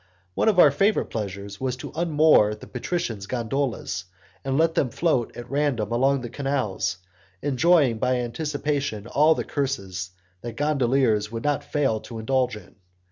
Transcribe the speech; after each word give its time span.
One 0.33 0.49
of 0.49 0.57
our 0.57 0.71
favourite 0.71 1.11
pleasures 1.11 1.61
was 1.61 1.75
to 1.75 1.91
unmoor 1.95 2.55
the 2.59 2.65
patricians' 2.65 3.27
gondolas, 3.27 4.05
and 4.43 4.53
to 4.53 4.57
let 4.57 4.73
them 4.73 4.89
float 4.89 5.37
at 5.37 5.47
random 5.51 5.91
along 5.91 6.21
the 6.21 6.29
canals, 6.29 6.97
enjoying 7.43 7.99
by 7.99 8.15
anticipation 8.15 9.05
all 9.05 9.35
the 9.35 9.43
curses 9.43 10.09
that 10.41 10.55
gondoliers 10.57 11.31
would 11.31 11.43
not 11.43 11.63
fail 11.63 11.99
to 11.99 12.17
indulge 12.17 12.57
in. 12.57 12.77